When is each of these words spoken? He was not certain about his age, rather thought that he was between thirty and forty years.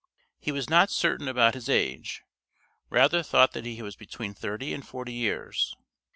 He 0.39 0.51
was 0.51 0.67
not 0.67 0.89
certain 0.89 1.27
about 1.27 1.53
his 1.53 1.69
age, 1.69 2.23
rather 2.89 3.21
thought 3.21 3.51
that 3.51 3.65
he 3.67 3.83
was 3.83 3.95
between 3.95 4.33
thirty 4.33 4.73
and 4.73 4.83
forty 4.83 5.13
years. 5.13 5.75